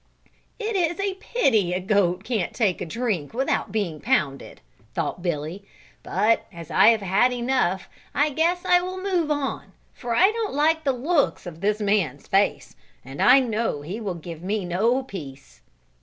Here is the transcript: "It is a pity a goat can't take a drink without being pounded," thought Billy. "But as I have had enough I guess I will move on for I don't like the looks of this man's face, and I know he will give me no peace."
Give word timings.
"It 0.57 0.75
is 0.75 0.99
a 0.99 1.13
pity 1.19 1.73
a 1.73 1.79
goat 1.79 2.23
can't 2.23 2.55
take 2.55 2.81
a 2.81 2.87
drink 2.87 3.35
without 3.35 3.71
being 3.71 4.01
pounded," 4.01 4.59
thought 4.95 5.21
Billy. 5.21 5.63
"But 6.01 6.47
as 6.51 6.71
I 6.71 6.87
have 6.87 7.01
had 7.03 7.31
enough 7.31 7.87
I 8.15 8.31
guess 8.31 8.65
I 8.65 8.81
will 8.81 8.99
move 8.99 9.29
on 9.29 9.73
for 9.93 10.15
I 10.15 10.31
don't 10.31 10.55
like 10.55 10.85
the 10.85 10.91
looks 10.91 11.45
of 11.45 11.61
this 11.61 11.79
man's 11.79 12.25
face, 12.25 12.75
and 13.05 13.21
I 13.21 13.41
know 13.41 13.83
he 13.83 14.01
will 14.01 14.15
give 14.15 14.41
me 14.41 14.65
no 14.65 15.03
peace." 15.03 15.61